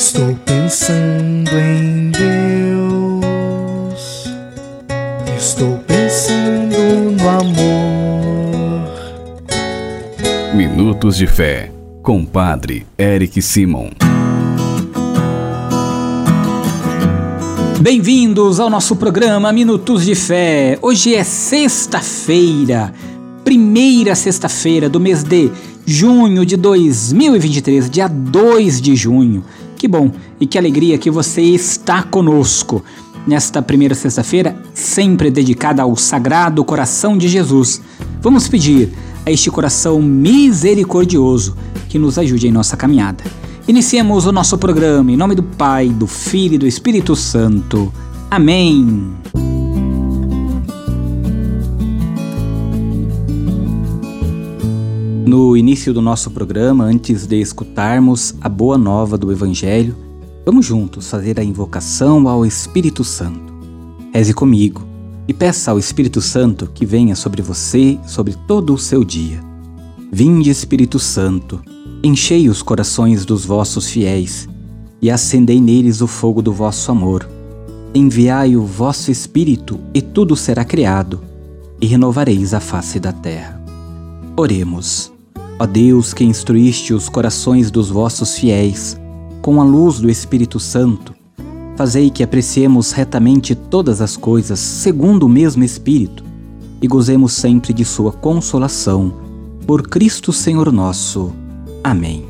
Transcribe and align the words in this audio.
Estou 0.00 0.34
pensando 0.46 1.50
em 1.58 2.10
Deus. 2.10 3.20
Estou 5.36 5.76
pensando 5.86 7.20
no 7.20 7.28
amor. 7.28 8.88
Minutos 10.54 11.18
de 11.18 11.26
Fé, 11.26 11.70
com 12.02 12.24
Padre 12.24 12.86
Eric 12.98 13.42
Simon. 13.42 13.90
Bem-vindos 17.78 18.58
ao 18.58 18.70
nosso 18.70 18.96
programa 18.96 19.52
Minutos 19.52 20.06
de 20.06 20.14
Fé. 20.14 20.78
Hoje 20.80 21.14
é 21.14 21.22
sexta-feira, 21.22 22.90
primeira 23.44 24.14
sexta-feira 24.14 24.88
do 24.88 24.98
mês 24.98 25.22
de 25.22 25.50
junho 25.84 26.46
de 26.46 26.56
2023, 26.56 27.90
dia 27.90 28.08
2 28.08 28.80
de 28.80 28.96
junho. 28.96 29.44
Que 29.80 29.88
bom 29.88 30.10
e 30.38 30.46
que 30.46 30.58
alegria 30.58 30.98
que 30.98 31.10
você 31.10 31.40
está 31.40 32.02
conosco 32.02 32.84
nesta 33.26 33.62
primeira 33.62 33.94
sexta-feira, 33.94 34.54
sempre 34.74 35.30
dedicada 35.30 35.80
ao 35.80 35.96
Sagrado 35.96 36.62
Coração 36.62 37.16
de 37.16 37.26
Jesus. 37.28 37.80
Vamos 38.20 38.46
pedir 38.46 38.92
a 39.24 39.30
este 39.30 39.50
coração 39.50 40.02
misericordioso 40.02 41.56
que 41.88 41.98
nos 41.98 42.18
ajude 42.18 42.46
em 42.46 42.52
nossa 42.52 42.76
caminhada. 42.76 43.24
Iniciemos 43.66 44.26
o 44.26 44.32
nosso 44.32 44.58
programa 44.58 45.12
em 45.12 45.16
nome 45.16 45.34
do 45.34 45.42
Pai, 45.42 45.88
do 45.88 46.06
Filho 46.06 46.56
e 46.56 46.58
do 46.58 46.66
Espírito 46.66 47.16
Santo. 47.16 47.90
Amém. 48.30 49.10
No 55.26 55.54
início 55.54 55.92
do 55.92 56.00
nosso 56.00 56.30
programa, 56.30 56.84
antes 56.84 57.26
de 57.26 57.40
escutarmos 57.40 58.34
a 58.40 58.48
boa 58.48 58.78
nova 58.78 59.18
do 59.18 59.30
Evangelho, 59.30 59.94
vamos 60.46 60.64
juntos 60.64 61.10
fazer 61.10 61.38
a 61.38 61.44
invocação 61.44 62.26
ao 62.26 62.44
Espírito 62.46 63.04
Santo. 63.04 63.52
Reze 64.12 64.32
comigo 64.32 64.82
e 65.28 65.34
peça 65.34 65.70
ao 65.70 65.78
Espírito 65.78 66.22
Santo 66.22 66.70
que 66.72 66.86
venha 66.86 67.14
sobre 67.14 67.42
você, 67.42 67.98
sobre 68.06 68.34
todo 68.48 68.72
o 68.72 68.78
seu 68.78 69.04
dia. 69.04 69.40
Vinde, 70.10 70.48
Espírito 70.48 70.98
Santo, 70.98 71.60
enchei 72.02 72.48
os 72.48 72.62
corações 72.62 73.24
dos 73.24 73.44
vossos 73.44 73.90
fiéis 73.90 74.48
e 75.02 75.10
acendei 75.10 75.60
neles 75.60 76.00
o 76.00 76.06
fogo 76.06 76.40
do 76.40 76.52
vosso 76.52 76.90
amor. 76.90 77.28
Enviai 77.94 78.56
o 78.56 78.64
vosso 78.64 79.10
Espírito 79.10 79.78
e 79.92 80.00
tudo 80.00 80.34
será 80.34 80.64
criado, 80.64 81.20
e 81.80 81.86
renovareis 81.86 82.54
a 82.54 82.60
face 82.60 82.98
da 82.98 83.12
terra. 83.12 83.62
Oremos. 84.36 85.12
Ó 85.60 85.66
Deus 85.66 86.14
que 86.14 86.24
instruíste 86.24 86.94
os 86.94 87.10
corações 87.10 87.70
dos 87.70 87.90
vossos 87.90 88.34
fiéis 88.38 88.98
com 89.42 89.60
a 89.60 89.64
luz 89.64 90.00
do 90.00 90.08
Espírito 90.08 90.58
Santo, 90.58 91.14
fazei 91.76 92.08
que 92.08 92.22
apreciemos 92.22 92.92
retamente 92.92 93.54
todas 93.54 94.00
as 94.00 94.16
coisas 94.16 94.58
segundo 94.58 95.24
o 95.24 95.28
mesmo 95.28 95.62
Espírito 95.62 96.24
e 96.80 96.88
gozemos 96.88 97.34
sempre 97.34 97.74
de 97.74 97.84
Sua 97.84 98.10
consolação. 98.10 99.12
Por 99.66 99.82
Cristo 99.86 100.32
Senhor 100.32 100.72
nosso. 100.72 101.30
Amém. 101.84 102.24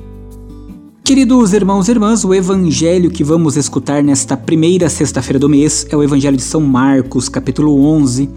Queridos 1.04 1.52
irmãos 1.52 1.86
e 1.86 1.92
irmãs, 1.92 2.24
o 2.24 2.34
evangelho 2.34 3.12
que 3.12 3.22
vamos 3.22 3.56
escutar 3.56 4.02
nesta 4.02 4.36
primeira 4.36 4.88
sexta-feira 4.88 5.38
do 5.38 5.48
mês 5.48 5.86
é 5.88 5.96
o 5.96 6.02
Evangelho 6.02 6.36
de 6.36 6.42
São 6.42 6.62
Marcos, 6.62 7.28
capítulo 7.28 7.80
11 7.84 8.28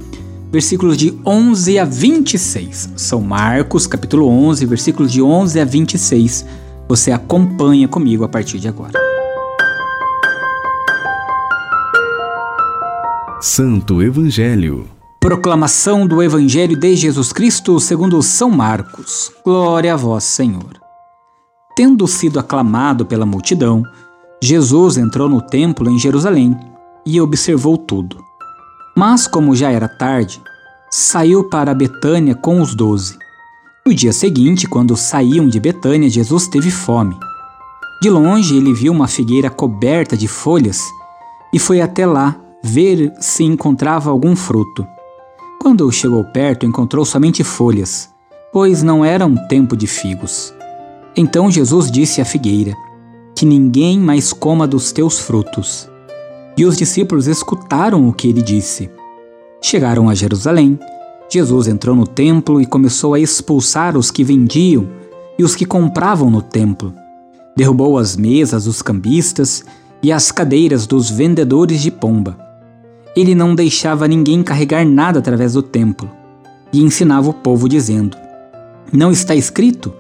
versículos 0.54 0.96
de 0.96 1.20
11 1.26 1.80
a 1.80 1.84
26. 1.84 2.94
São 2.96 3.20
Marcos, 3.22 3.88
capítulo 3.88 4.28
11, 4.28 4.68
versículos 4.68 5.12
de 5.12 5.20
11 5.20 5.60
a 5.60 5.66
26. 5.66 6.46
Você 6.88 7.12
acompanha 7.12 7.88
comigo 7.88 8.24
a 8.24 8.30
partir 8.30 8.60
de 8.60 8.68
agora. 8.68 8.94
Santo 13.42 14.04
Evangelho. 14.04 14.88
Proclamação 15.20 16.06
do 16.06 16.22
Evangelho 16.22 16.78
de 16.78 16.96
Jesus 16.96 17.34
Cristo 17.34 17.80
segundo 17.80 18.22
São 18.22 18.52
Marcos. 18.52 19.32
Glória 19.44 19.94
a 19.94 19.98
vós, 19.98 20.24
Senhor. 20.24 20.80
Tendo 21.76 22.06
sido 22.06 22.40
aclamado 22.40 23.08
pela 23.08 23.26
multidão, 23.26 23.84
Jesus 24.40 24.98
entrou 24.98 25.28
no 25.28 25.42
templo 25.42 25.90
em 25.90 25.98
Jerusalém 25.98 26.56
e 27.04 27.20
observou 27.20 27.76
tudo. 27.76 28.33
Mas, 28.96 29.28
como 29.28 29.56
já 29.56 29.72
era 29.72 29.88
tarde, 29.88 30.42
saiu 30.90 31.50
para 31.50 31.74
Betânia 31.74 32.36
com 32.36 32.62
os 32.62 32.76
doze. 32.76 33.18
No 33.86 33.94
dia 33.94 34.14
seguinte, 34.14 34.68
quando 34.68 34.96
saíam 34.96 35.48
de 35.48 35.60
Betânia, 35.60 36.10
Jesus 36.10 36.48
teve 36.48 36.70
fome. 36.70 37.18
De 38.02 38.10
longe, 38.10 38.56
ele 38.56 38.74
viu 38.74 38.94
uma 38.94 39.08
figueira 39.08 39.50
coberta 39.50 40.16
de 40.16 40.28
folhas 40.28 40.82
e 41.54 41.58
foi 41.58 41.82
até 41.82 42.06
lá 42.06 42.36
ver 42.64 43.12
se 43.20 43.44
encontrava 43.44 44.10
algum 44.10 44.36
fruto. 44.36 44.88
Quando 45.60 45.92
chegou 45.92 46.24
perto, 46.26 46.66
encontrou 46.66 47.06
somente 47.06 47.44
folhas, 47.44 48.10
pois 48.52 48.84
não 48.84 49.04
era 49.04 49.26
um 49.26 49.36
tempo 49.48 49.76
de 49.76 49.88
figos. 49.88 50.54
Então 51.16 51.50
Jesus 51.50 51.90
disse 51.90 52.22
à 52.22 52.26
figueira: 52.26 52.74
Que 53.36 53.46
ninguém 53.46 54.00
mais 54.00 54.34
coma 54.34 54.68
dos 54.68 54.92
teus 54.92 55.20
frutos. 55.20 55.90
E 56.58 56.66
os 56.66 56.78
discípulos 56.78 57.28
escutaram 57.28 58.08
o 58.08 58.14
que 58.14 58.28
ele 58.28 58.42
disse. 58.42 58.90
Chegaram 59.62 60.10
a 60.10 60.16
Jerusalém. 60.16 60.78
Jesus 61.30 61.68
entrou 61.68 61.96
no 61.96 62.06
templo 62.06 62.62
e 62.62 62.66
começou 62.66 63.14
a 63.14 63.20
expulsar 63.20 63.98
os 63.98 64.12
que 64.12 64.24
vendiam 64.24 64.88
e 65.38 65.44
os 65.44 65.56
que 65.56 65.66
compravam 65.66 66.30
no 66.30 66.42
templo. 66.42 66.94
Derrubou 67.56 67.98
as 67.98 68.16
mesas 68.16 68.66
dos 68.66 68.82
cambistas 68.82 69.64
e 70.02 70.12
as 70.12 70.32
cadeiras 70.32 70.86
dos 70.86 71.10
vendedores 71.10 71.82
de 71.82 71.90
pomba. 71.90 72.38
Ele 73.16 73.34
não 73.34 73.56
deixava 73.56 74.08
ninguém 74.08 74.44
carregar 74.44 74.86
nada 74.86 75.20
através 75.20 75.54
do 75.54 75.62
templo 75.62 76.10
e 76.74 76.82
ensinava 76.82 77.30
o 77.30 77.34
povo, 77.34 77.70
dizendo: 77.70 78.18
Não 78.92 79.12
está 79.12 79.36
escrito? 79.36 79.94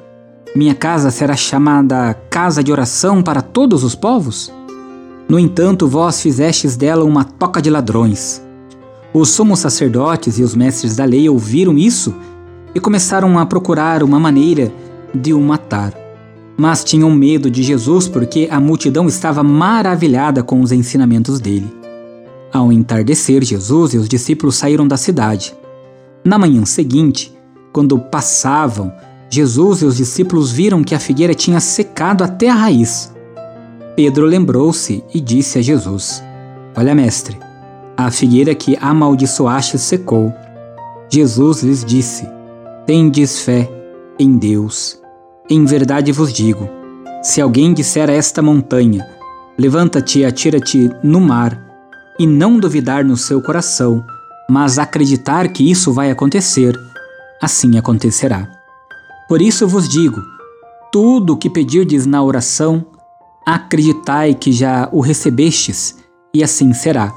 Minha 0.55 0.75
casa 0.75 1.11
será 1.11 1.35
chamada 1.35 2.13
casa 2.29 2.63
de 2.63 2.71
oração 2.71 3.23
para 3.23 3.41
todos 3.41 3.83
os 3.83 3.95
povos? 3.95 4.51
No 5.33 5.39
entanto, 5.39 5.87
vós 5.87 6.21
fizestes 6.21 6.75
dela 6.75 7.03
uma 7.03 7.23
toca 7.23 7.59
de 7.59 7.67
ladrões. 7.67 8.39
Os 9.11 9.29
sumos 9.29 9.61
sacerdotes 9.61 10.37
e 10.37 10.43
os 10.43 10.53
mestres 10.53 10.95
da 10.95 11.05
lei 11.05 11.27
ouviram 11.27 11.75
isso 11.75 12.13
e 12.75 12.79
começaram 12.79 13.39
a 13.39 13.43
procurar 13.43 14.03
uma 14.03 14.19
maneira 14.19 14.71
de 15.11 15.33
o 15.33 15.41
matar. 15.41 15.91
Mas 16.55 16.83
tinham 16.83 17.09
medo 17.09 17.49
de 17.49 17.63
Jesus 17.63 18.07
porque 18.07 18.47
a 18.51 18.59
multidão 18.59 19.07
estava 19.07 19.41
maravilhada 19.41 20.43
com 20.43 20.61
os 20.61 20.71
ensinamentos 20.71 21.39
dele. 21.39 21.73
Ao 22.53 22.71
entardecer, 22.71 23.43
Jesus 23.43 23.95
e 23.95 23.97
os 23.97 24.07
discípulos 24.07 24.53
saíram 24.53 24.87
da 24.87 24.97
cidade. 24.97 25.55
Na 26.23 26.37
manhã 26.37 26.63
seguinte, 26.63 27.33
quando 27.71 27.97
passavam, 27.97 28.93
Jesus 29.31 29.81
e 29.81 29.85
os 29.85 29.97
discípulos 29.97 30.51
viram 30.51 30.83
que 30.83 30.93
a 30.93 30.99
figueira 30.99 31.33
tinha 31.33 31.59
secado 31.59 32.23
até 32.23 32.49
a 32.49 32.53
raiz. 32.53 33.11
Pedro 33.95 34.25
lembrou-se 34.25 35.03
e 35.13 35.21
disse 35.21 35.59
a 35.59 35.61
Jesus: 35.61 36.23
Olha, 36.75 36.95
mestre, 36.95 37.37
a 37.95 38.09
figueira 38.09 38.55
que 38.55 38.75
amaldiçoaste 38.81 39.77
secou. 39.77 40.33
Jesus 41.09 41.61
lhes 41.61 41.85
disse: 41.85 42.27
Tendes 42.87 43.39
fé 43.39 43.69
em 44.17 44.35
Deus. 44.35 44.99
Em 45.47 45.63
verdade 45.63 46.11
vos 46.11 46.33
digo: 46.33 46.67
se 47.21 47.39
alguém 47.39 47.71
disser 47.71 48.09
a 48.09 48.13
esta 48.13 48.41
montanha: 48.41 49.07
Levanta-te 49.57 50.19
e 50.19 50.25
atira-te 50.25 50.89
no 51.03 51.21
mar, 51.21 51.55
e 52.19 52.25
não 52.25 52.57
duvidar 52.57 53.05
no 53.05 53.15
seu 53.15 53.41
coração, 53.43 54.03
mas 54.49 54.79
acreditar 54.79 55.47
que 55.49 55.69
isso 55.69 55.93
vai 55.93 56.09
acontecer, 56.09 56.75
assim 57.39 57.77
acontecerá. 57.77 58.49
Por 59.29 59.39
isso 59.39 59.67
vos 59.67 59.87
digo: 59.87 60.19
tudo 60.91 61.33
o 61.33 61.37
que 61.37 61.49
pedirdes 61.49 62.07
na 62.07 62.23
oração, 62.23 62.85
acreditai 63.45 64.33
que 64.33 64.51
já 64.51 64.89
o 64.91 64.99
recebestes, 64.99 65.97
e 66.33 66.43
assim 66.43 66.73
será. 66.73 67.13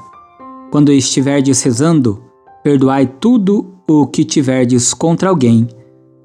Quando 0.71 0.91
estiverdes 0.91 1.61
rezando, 1.61 2.21
perdoai 2.63 3.07
tudo 3.07 3.73
o 3.89 4.05
que 4.05 4.25
tiverdes 4.25 4.93
contra 4.93 5.29
alguém, 5.29 5.67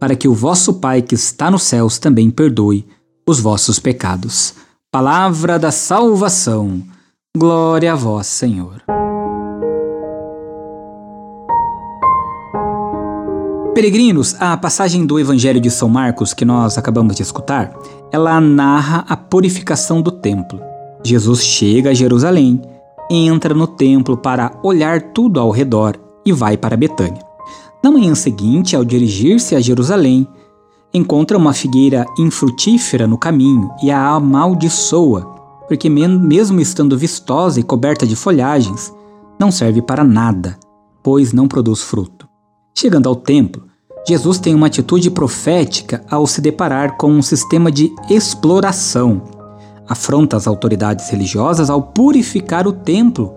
para 0.00 0.16
que 0.16 0.26
o 0.26 0.34
vosso 0.34 0.74
Pai 0.74 1.00
que 1.00 1.14
está 1.14 1.50
nos 1.50 1.62
céus 1.62 1.98
também 1.98 2.30
perdoe 2.30 2.86
os 3.28 3.38
vossos 3.38 3.78
pecados. 3.78 4.54
Palavra 4.90 5.58
da 5.58 5.70
salvação. 5.70 6.82
Glória 7.36 7.92
a 7.92 7.96
vós, 7.96 8.26
Senhor. 8.26 8.82
Peregrinos, 13.74 14.36
a 14.38 14.54
passagem 14.54 15.06
do 15.06 15.18
Evangelho 15.18 15.58
de 15.58 15.70
São 15.70 15.88
Marcos 15.88 16.34
que 16.34 16.44
nós 16.44 16.76
acabamos 16.76 17.16
de 17.16 17.22
escutar, 17.22 17.72
ela 18.12 18.38
narra 18.38 19.02
a 19.08 19.16
purificação 19.16 20.02
do 20.02 20.10
templo. 20.10 20.60
Jesus 21.02 21.42
chega 21.42 21.88
a 21.88 21.94
Jerusalém, 21.94 22.60
entra 23.10 23.54
no 23.54 23.66
templo 23.66 24.14
para 24.14 24.52
olhar 24.62 25.00
tudo 25.14 25.40
ao 25.40 25.50
redor 25.50 25.98
e 26.22 26.32
vai 26.32 26.58
para 26.58 26.76
Betânia. 26.76 27.22
Na 27.82 27.90
manhã 27.90 28.14
seguinte, 28.14 28.76
ao 28.76 28.84
dirigir-se 28.84 29.56
a 29.56 29.60
Jerusalém, 29.60 30.28
encontra 30.92 31.38
uma 31.38 31.54
figueira 31.54 32.04
infrutífera 32.18 33.06
no 33.06 33.16
caminho 33.16 33.70
e 33.82 33.90
a 33.90 34.06
amaldiçoa, 34.10 35.22
porque, 35.66 35.88
mesmo 35.88 36.60
estando 36.60 36.98
vistosa 36.98 37.58
e 37.58 37.62
coberta 37.62 38.06
de 38.06 38.16
folhagens, 38.16 38.92
não 39.40 39.50
serve 39.50 39.80
para 39.80 40.04
nada, 40.04 40.58
pois 41.02 41.32
não 41.32 41.48
produz 41.48 41.80
fruto. 41.80 42.31
Chegando 42.74 43.08
ao 43.08 43.14
templo, 43.14 43.64
Jesus 44.06 44.38
tem 44.38 44.54
uma 44.54 44.66
atitude 44.66 45.10
profética 45.10 46.04
ao 46.10 46.26
se 46.26 46.40
deparar 46.40 46.96
com 46.96 47.10
um 47.12 47.22
sistema 47.22 47.70
de 47.70 47.92
exploração. 48.10 49.22
Afronta 49.88 50.36
as 50.36 50.46
autoridades 50.46 51.08
religiosas 51.10 51.70
ao 51.70 51.82
purificar 51.82 52.66
o 52.66 52.72
templo 52.72 53.34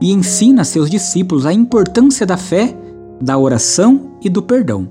e 0.00 0.12
ensina 0.12 0.64
seus 0.64 0.90
discípulos 0.90 1.46
a 1.46 1.52
importância 1.52 2.26
da 2.26 2.36
fé, 2.36 2.76
da 3.20 3.38
oração 3.38 4.12
e 4.20 4.28
do 4.28 4.42
perdão. 4.42 4.88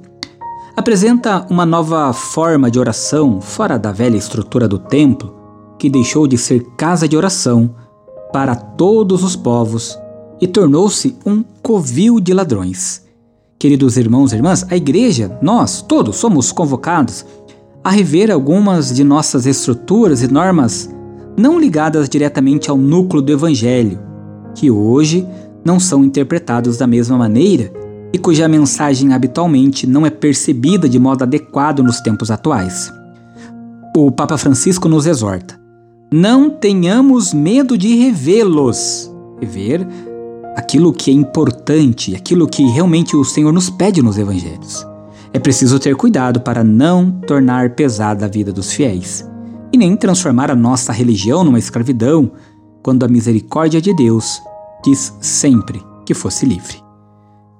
Apresenta 0.75 1.45
uma 1.49 1.65
nova 1.65 2.13
forma 2.13 2.71
de 2.71 2.79
oração 2.79 3.41
fora 3.41 3.77
da 3.77 3.91
velha 3.91 4.17
estrutura 4.17 4.67
do 4.67 4.79
templo, 4.79 5.35
que 5.77 5.89
deixou 5.89 6.27
de 6.27 6.37
ser 6.37 6.63
casa 6.77 7.07
de 7.07 7.17
oração 7.17 7.75
para 8.31 8.55
todos 8.55 9.23
os 9.23 9.35
povos 9.35 9.99
e 10.39 10.47
tornou-se 10.47 11.15
um 11.25 11.43
covil 11.61 12.19
de 12.19 12.33
ladrões. 12.33 13.10
Queridos 13.61 13.95
irmãos 13.95 14.33
e 14.33 14.37
irmãs, 14.37 14.65
a 14.71 14.75
igreja, 14.75 15.37
nós 15.39 15.83
todos 15.83 16.15
somos 16.15 16.51
convocados 16.51 17.23
a 17.83 17.91
rever 17.91 18.31
algumas 18.31 18.91
de 18.91 19.03
nossas 19.03 19.45
estruturas 19.45 20.23
e 20.23 20.27
normas 20.27 20.89
não 21.37 21.59
ligadas 21.59 22.09
diretamente 22.09 22.71
ao 22.71 22.75
núcleo 22.75 23.21
do 23.21 23.31
Evangelho, 23.31 23.99
que 24.55 24.71
hoje 24.71 25.27
não 25.63 25.79
são 25.79 26.03
interpretados 26.03 26.79
da 26.79 26.87
mesma 26.87 27.19
maneira 27.19 27.71
e 28.11 28.17
cuja 28.17 28.47
mensagem 28.47 29.13
habitualmente 29.13 29.85
não 29.85 30.07
é 30.07 30.09
percebida 30.09 30.89
de 30.89 30.97
modo 30.97 31.21
adequado 31.21 31.83
nos 31.83 32.01
tempos 32.01 32.31
atuais. 32.31 32.91
O 33.95 34.11
Papa 34.11 34.39
Francisco 34.39 34.89
nos 34.89 35.05
exorta: 35.05 35.61
não 36.11 36.49
tenhamos 36.49 37.31
medo 37.31 37.77
de 37.77 37.93
revê-los. 37.93 39.07
Rever 39.39 39.87
aquilo 40.55 40.93
que 40.93 41.11
é 41.11 41.13
importante, 41.13 42.15
aquilo 42.15 42.47
que 42.47 42.63
realmente 42.63 43.15
o 43.15 43.23
Senhor 43.23 43.51
nos 43.51 43.69
pede 43.69 44.01
nos 44.01 44.17
evangelhos. 44.17 44.85
É 45.33 45.39
preciso 45.39 45.79
ter 45.79 45.95
cuidado 45.95 46.41
para 46.41 46.63
não 46.63 47.11
tornar 47.25 47.71
pesada 47.71 48.25
a 48.25 48.29
vida 48.29 48.51
dos 48.51 48.73
fiéis 48.73 49.27
e 49.71 49.77
nem 49.77 49.95
transformar 49.95 50.51
a 50.51 50.55
nossa 50.55 50.91
religião 50.91 51.43
numa 51.43 51.59
escravidão, 51.59 52.31
quando 52.83 53.03
a 53.03 53.07
misericórdia 53.07 53.81
de 53.81 53.93
Deus 53.95 54.41
quis 54.83 55.15
sempre 55.21 55.81
que 56.05 56.13
fosse 56.13 56.45
livre. 56.45 56.83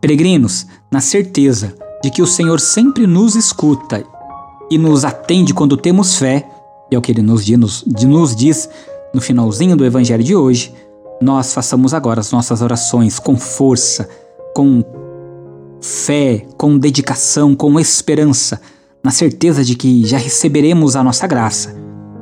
Peregrinos, 0.01 0.65
na 0.91 0.99
certeza 0.99 1.75
de 2.03 2.09
que 2.09 2.21
o 2.21 2.27
Senhor 2.27 2.59
sempre 2.59 3.05
nos 3.05 3.35
escuta 3.35 4.03
e 4.69 4.77
nos 4.77 5.05
atende 5.05 5.53
quando 5.53 5.77
temos 5.77 6.17
fé, 6.17 6.49
e 6.91 6.95
é 6.95 6.97
o 6.97 7.01
que 7.01 7.11
ele 7.11 7.21
nos 7.21 7.45
diz, 7.45 7.57
nos, 7.57 7.85
nos 7.85 8.35
diz 8.35 8.69
no 9.13 9.21
finalzinho 9.21 9.77
do 9.77 9.85
evangelho 9.85 10.23
de 10.23 10.35
hoje, 10.35 10.73
nós 11.21 11.53
façamos 11.53 11.93
agora 11.93 12.19
as 12.19 12.31
nossas 12.31 12.61
orações 12.61 13.19
com 13.19 13.37
força, 13.37 14.09
com 14.55 14.83
fé, 15.79 16.45
com 16.57 16.77
dedicação, 16.77 17.55
com 17.55 17.79
esperança, 17.79 18.59
na 19.03 19.11
certeza 19.11 19.63
de 19.63 19.75
que 19.75 20.05
já 20.05 20.17
receberemos 20.17 20.95
a 20.95 21.03
nossa 21.03 21.27
graça 21.27 21.75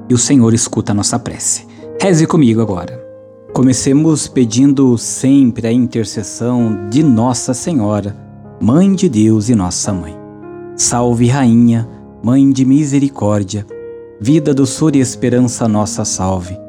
e 0.10 0.13
o 0.13 0.18
Senhor 0.18 0.54
escuta 0.54 0.92
a 0.92 0.96
nossa 0.96 1.19
prece. 1.19 1.68
Reze 2.01 2.25
comigo 2.25 2.62
agora. 2.62 3.07
Comecemos 3.54 4.28
pedindo 4.28 4.98
sempre 4.98 5.68
a 5.68 5.72
intercessão 5.72 6.88
de 6.90 7.04
Nossa 7.04 7.54
Senhora, 7.54 8.16
Mãe 8.62 8.94
de 8.94 9.10
Deus 9.10 9.50
e 9.50 9.56
Nossa 9.56 9.92
Mãe. 9.92 10.16
Salve, 10.75 11.28
Rainha, 11.28 11.88
Mãe 12.24 12.50
de 12.51 12.63
Misericórdia, 12.63 13.66
vida, 14.19 14.54
doçura 14.54 14.98
e 14.98 15.01
esperança, 15.01 15.68
nossa 15.68 16.06
salve. 16.06 16.69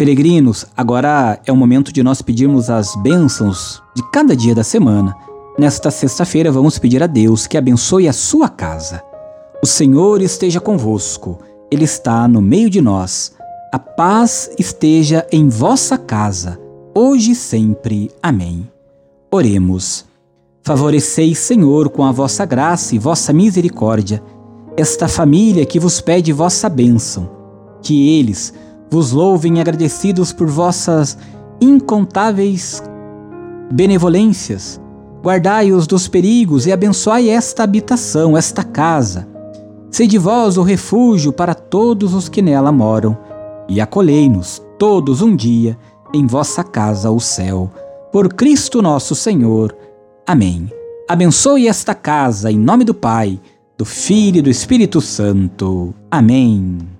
Peregrinos, 0.00 0.64
agora 0.74 1.38
é 1.44 1.52
o 1.52 1.56
momento 1.56 1.92
de 1.92 2.02
nós 2.02 2.22
pedirmos 2.22 2.70
as 2.70 2.96
bênçãos 3.02 3.82
de 3.94 4.02
cada 4.10 4.34
dia 4.34 4.54
da 4.54 4.64
semana. 4.64 5.14
Nesta 5.58 5.90
sexta-feira, 5.90 6.50
vamos 6.50 6.78
pedir 6.78 7.02
a 7.02 7.06
Deus 7.06 7.46
que 7.46 7.58
abençoe 7.58 8.08
a 8.08 8.12
sua 8.14 8.48
casa. 8.48 9.02
O 9.62 9.66
Senhor 9.66 10.22
esteja 10.22 10.58
convosco, 10.58 11.38
Ele 11.70 11.84
está 11.84 12.26
no 12.26 12.40
meio 12.40 12.70
de 12.70 12.80
nós. 12.80 13.34
A 13.70 13.78
paz 13.78 14.50
esteja 14.58 15.26
em 15.30 15.50
vossa 15.50 15.98
casa, 15.98 16.58
hoje 16.94 17.32
e 17.32 17.34
sempre. 17.34 18.10
Amém. 18.22 18.66
Oremos. 19.30 20.06
Favoreceis, 20.62 21.38
Senhor, 21.40 21.90
com 21.90 22.06
a 22.06 22.10
vossa 22.10 22.46
graça 22.46 22.94
e 22.94 22.98
vossa 22.98 23.34
misericórdia, 23.34 24.22
esta 24.78 25.06
família 25.06 25.66
que 25.66 25.78
vos 25.78 26.00
pede 26.00 26.32
vossa 26.32 26.70
bênção, 26.70 27.28
que 27.82 28.18
eles 28.18 28.54
vos 28.90 29.12
louvem 29.12 29.60
agradecidos 29.60 30.32
por 30.32 30.48
vossas 30.48 31.16
incontáveis 31.60 32.82
benevolências. 33.70 34.80
Guardai-os 35.22 35.86
dos 35.86 36.08
perigos 36.08 36.66
e 36.66 36.72
abençoai 36.72 37.28
esta 37.28 37.62
habitação, 37.62 38.36
esta 38.36 38.64
casa. 38.64 39.28
Sede 39.90 40.18
vós 40.18 40.56
o 40.56 40.62
refúgio 40.62 41.32
para 41.32 41.54
todos 41.54 42.14
os 42.14 42.28
que 42.28 42.40
nela 42.40 42.72
moram, 42.72 43.16
e 43.68 43.80
acolhei-nos 43.80 44.62
todos 44.78 45.20
um 45.20 45.36
dia 45.36 45.76
em 46.12 46.26
vossa 46.26 46.64
casa, 46.64 47.10
o 47.10 47.20
céu. 47.20 47.70
Por 48.12 48.32
Cristo 48.32 48.80
nosso 48.82 49.14
Senhor. 49.14 49.76
Amém. 50.26 50.70
Abençoe 51.08 51.68
esta 51.68 51.94
casa 51.94 52.50
em 52.50 52.58
nome 52.58 52.84
do 52.84 52.94
Pai, 52.94 53.38
do 53.76 53.84
Filho 53.84 54.38
e 54.38 54.42
do 54.42 54.50
Espírito 54.50 55.00
Santo. 55.00 55.94
Amém. 56.10 56.99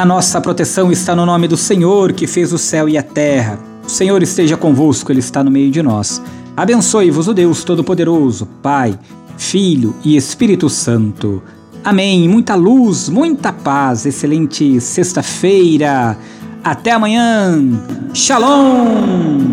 A 0.00 0.04
nossa 0.06 0.40
proteção 0.40 0.90
está 0.90 1.14
no 1.14 1.26
nome 1.26 1.46
do 1.46 1.58
Senhor, 1.58 2.14
que 2.14 2.26
fez 2.26 2.54
o 2.54 2.58
céu 2.58 2.88
e 2.88 2.96
a 2.96 3.02
terra. 3.02 3.58
O 3.86 3.90
Senhor 3.90 4.22
esteja 4.22 4.56
convosco, 4.56 5.12
Ele 5.12 5.18
está 5.18 5.44
no 5.44 5.50
meio 5.50 5.70
de 5.70 5.82
nós. 5.82 6.22
Abençoe-vos 6.56 7.28
o 7.28 7.34
Deus 7.34 7.64
Todo-Poderoso, 7.64 8.46
Pai, 8.62 8.98
Filho 9.36 9.94
e 10.02 10.16
Espírito 10.16 10.70
Santo. 10.70 11.42
Amém. 11.84 12.26
Muita 12.30 12.54
luz, 12.54 13.10
muita 13.10 13.52
paz. 13.52 14.06
Excelente 14.06 14.80
sexta-feira. 14.80 16.16
Até 16.64 16.92
amanhã. 16.92 17.62
Shalom. 18.14 19.50